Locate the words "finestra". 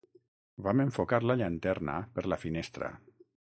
2.47-2.93